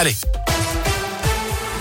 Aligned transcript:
Allez 0.00 0.49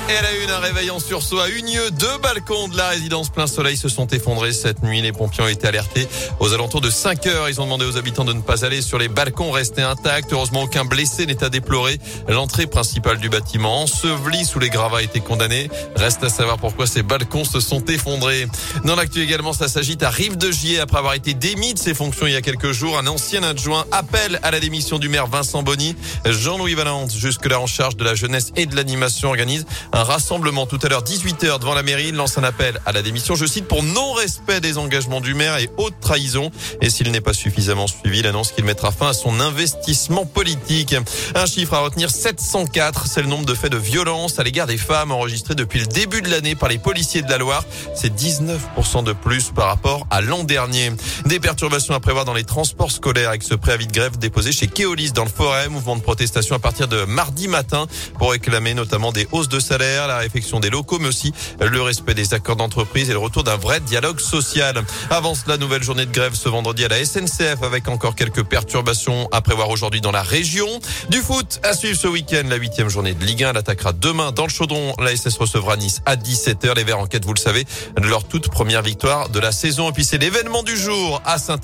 elle 0.10 0.26
a 0.26 0.34
eu 0.34 0.50
un 0.50 0.60
réveil 0.60 0.90
en 0.90 1.00
sursaut 1.00 1.40
à 1.40 1.50
Unieux. 1.50 1.92
Deux 1.92 2.18
balcons 2.18 2.68
de 2.68 2.76
la 2.76 2.90
résidence 2.90 3.30
plein 3.30 3.46
soleil 3.46 3.78
se 3.78 3.90
sont 3.90 4.08
effondrés 4.08 4.54
cette 4.54 4.82
nuit. 4.82 5.02
Les 5.02 5.12
pompiers 5.12 5.44
ont 5.44 5.48
été 5.48 5.68
alertés 5.68 6.08
aux 6.40 6.52
alentours 6.52 6.82
de 6.82 6.90
5 6.90 7.28
heures. 7.28 7.48
Ils 7.48 7.62
ont 7.62 7.66
demandé 7.66 7.86
aux 7.86 7.96
habitants 7.96 8.26
de 8.26 8.34
ne 8.34 8.42
pas 8.42 8.66
aller 8.66 8.82
sur 8.82 8.98
les 8.98 9.08
balcons, 9.08 9.52
rester 9.52 9.84
intacts. 9.84 10.34
Heureusement, 10.34 10.64
aucun 10.64 10.84
blessé 10.84 11.28
n'est 11.28 11.44
à 11.44 11.50
déplorer. 11.50 12.00
L'entrée 12.28 12.66
principale 12.66 13.20
du 13.20 13.30
bâtiment, 13.30 13.84
ensevelie 13.84 14.46
sous 14.46 14.58
les 14.58 14.70
gravats, 14.70 14.98
a 14.98 15.02
été 15.04 15.20
condamnée. 15.20 15.70
Reste 15.96 16.24
à 16.24 16.30
savoir 16.30 16.58
pourquoi 16.58 16.88
ces 16.88 17.04
balcons 17.04 17.46
se 17.46 17.60
sont 17.60 17.86
effondrés. 17.86 18.48
Dans 18.86 18.96
l'actu 18.96 19.22
également, 19.22 19.54
ça 19.54 19.68
s'agite 19.68 20.02
à 20.02 20.10
Rive 20.10 20.38
de 20.38 20.52
Gier 20.52 20.80
après 20.80 20.98
avoir 20.98 21.14
été 21.14 21.36
démis 21.36 21.76
de 21.76 21.80
ses 21.80 21.94
fonctions 21.94 22.26
il 22.26 22.34
y 22.34 22.38
a 22.38 22.42
quelques 22.42 22.72
jours. 22.72 22.98
Un 22.98 23.06
ancien 23.06 23.44
adjoint 23.44 23.86
appelle 23.92 24.40
à 24.42 24.50
la 24.50 24.60
démission 24.60 24.98
du 24.98 25.08
maire 25.08 25.28
Vincent 25.28 25.62
Bonny. 25.62 25.96
Jean-Louis 26.26 26.74
Valente, 26.74 27.12
jusque-là 27.12 27.60
en 27.60 27.68
charge 27.68 27.96
de 27.96 28.04
la 28.04 28.16
jeunesse 28.16 28.52
et 28.56 28.66
de 28.66 28.76
l'animation, 28.76 29.30
organise 29.30 29.66
rassemblement 30.04 30.66
tout 30.66 30.80
à 30.84 30.88
l'heure 30.88 31.04
18h 31.04 31.60
devant 31.60 31.74
la 31.74 31.84
mairie. 31.84 32.12
lance 32.12 32.38
un 32.38 32.44
appel 32.44 32.80
à 32.86 32.92
la 32.92 33.02
démission, 33.02 33.36
je 33.36 33.46
cite, 33.46 33.68
pour 33.68 33.84
non-respect 33.84 34.62
des 34.62 34.78
engagements 34.78 35.20
du 35.20 35.34
maire 35.34 35.58
et 35.58 35.70
haute 35.78 36.00
trahison. 36.00 36.52
Et 36.82 36.90
s'il 36.90 37.12
n'est 37.12 37.22
pas 37.22 37.34
suffisamment 37.34 37.88
suivi, 37.88 38.20
il 38.20 38.28
annonce 38.28 38.52
qu'il 38.52 38.66
mettra 38.66 38.92
fin 38.92 39.10
à 39.10 39.14
son 39.14 39.40
investissement 39.40 40.26
politique. 40.26 40.96
Un 41.36 41.46
chiffre 41.46 41.74
à 41.74 41.80
retenir, 41.80 42.12
704. 42.12 43.08
C'est 43.08 43.22
le 43.22 43.28
nombre 43.28 43.46
de 43.46 43.54
faits 43.54 43.72
de 43.72 43.78
violence 43.78 44.40
à 44.40 44.44
l'égard 44.44 44.68
des 44.68 44.78
femmes 44.78 45.12
enregistrés 45.12 45.56
depuis 45.56 45.80
le 45.80 45.88
début 45.88 46.22
de 46.22 46.30
l'année 46.30 46.56
par 46.56 46.70
les 46.70 46.78
policiers 46.78 47.22
de 47.22 47.30
la 47.30 47.38
Loire. 47.38 47.66
C'est 47.96 48.16
19% 48.16 49.04
de 49.04 49.14
plus 49.14 49.52
par 49.52 49.68
rapport 49.68 50.08
à 50.12 50.22
l'an 50.22 50.44
dernier. 50.44 50.92
Des 51.26 51.40
perturbations 51.40 51.96
à 51.96 52.00
prévoir 52.00 52.26
dans 52.26 52.34
les 52.34 52.44
transports 52.44 52.92
scolaires 52.92 53.30
avec 53.30 53.44
ce 53.44 53.56
préavis 53.56 53.88
de 53.88 53.94
grève 53.94 54.18
déposé 54.18 54.52
chez 54.52 54.68
Keolis 54.68 55.14
dans 55.14 55.26
le 55.26 55.32
Forêt. 55.32 55.68
Mouvement 55.68 55.96
de 55.96 56.02
protestation 56.02 56.56
à 56.56 56.60
partir 56.60 56.88
de 56.88 57.06
mardi 57.06 57.48
matin 57.48 57.88
pour 58.18 58.32
réclamer 58.32 58.74
notamment 58.74 59.12
des 59.12 59.28
hausses 59.32 59.50
de 59.50 59.60
salaire 59.60 59.89
la 60.08 60.18
réfection 60.18 60.60
des 60.60 60.70
locaux, 60.70 61.00
mais 61.00 61.08
aussi 61.08 61.34
le 61.60 61.82
respect 61.82 62.14
des 62.14 62.34
accords 62.34 62.56
d'entreprise 62.56 63.10
et 63.10 63.14
le 63.14 63.20
retour 63.20 63.44
d'un 63.44 63.58
vrai 63.58 63.80
dialogue 63.80 64.20
social. 64.20 64.84
Avance 65.10 65.46
la 65.48 65.58
nouvelle 65.58 65.84
journée 65.84 66.06
de 66.06 66.12
grève 66.12 66.34
ce 66.34 66.50
vendredi 66.50 66.86
à 66.86 66.88
la 66.88 67.04
SNCF 67.04 67.64
avec 67.64 67.88
encore 67.88 68.16
quelques 68.16 68.44
perturbations 68.44 69.28
à 69.32 69.42
prévoir 69.42 69.70
aujourd'hui 69.70 70.02
dans 70.02 70.12
la 70.12 70.24
région. 70.24 70.68
Du 71.10 71.20
foot 71.20 71.60
à 71.64 71.74
suivre 71.74 71.98
ce 71.98 72.08
week-end, 72.08 72.44
la 72.48 72.56
huitième 72.56 72.90
journée 72.90 73.14
de 73.14 73.24
Ligue 73.24 73.44
1. 73.44 73.52
Elle 73.52 73.58
attaquera 73.58 73.94
demain 73.94 74.32
dans 74.32 74.44
le 74.44 74.50
chaudron. 74.50 74.94
La 75.00 75.16
SS 75.16 75.38
recevra 75.38 75.78
Nice 75.78 76.02
à 76.06 76.16
17h. 76.16 76.76
Les 76.76 76.84
Verts 76.84 77.00
en 77.00 77.08
quête, 77.08 77.26
vous 77.26 77.34
le 77.34 77.40
savez, 77.40 77.66
leur 78.02 78.24
toute 78.24 78.50
première 78.50 78.82
victoire 78.82 79.30
de 79.30 79.40
la 79.40 79.52
saison. 79.52 79.90
Et 79.90 79.94
puis 79.94 80.04
c'est 80.04 80.18
l'événement 80.18 80.64
du 80.64 80.78
jour 80.78 81.22
à 81.26 81.38
saint 81.38 81.60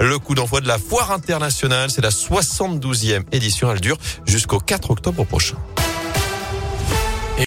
le 0.00 0.18
coup 0.18 0.34
d'envoi 0.34 0.60
de 0.60 0.68
la 0.68 0.78
foire 0.78 1.10
internationale. 1.12 1.90
C'est 1.90 2.02
la 2.02 2.10
72e 2.10 3.24
édition. 3.32 3.70
Elle 3.70 3.80
dure 3.80 3.96
jusqu'au 4.26 4.58
4 4.58 4.90
octobre 4.90 5.24
prochain. 5.24 5.56